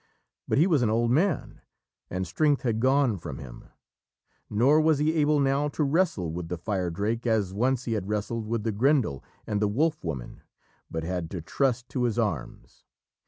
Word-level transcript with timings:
But 0.47 0.57
he 0.57 0.65
was 0.65 0.81
an 0.81 0.89
old 0.89 1.11
man, 1.11 1.61
and 2.09 2.25
strength 2.25 2.63
had 2.63 2.79
gone 2.79 3.19
from 3.19 3.37
him, 3.37 3.65
nor 4.49 4.81
was 4.81 4.97
he 4.97 5.13
able 5.13 5.39
now 5.39 5.67
to 5.67 5.83
wrestle 5.83 6.31
with 6.33 6.47
the 6.47 6.57
Firedrake 6.57 7.27
as 7.27 7.53
once 7.53 7.83
he 7.83 7.93
had 7.93 8.09
wrestled 8.09 8.47
with 8.47 8.63
the 8.63 8.71
Grendel 8.71 9.23
and 9.45 9.61
the 9.61 9.67
Wolf 9.67 10.03
Woman, 10.03 10.41
but 10.89 11.03
had 11.03 11.29
to 11.29 11.41
trust 11.43 11.87
to 11.89 12.05
his 12.05 12.17
arms. 12.17 12.83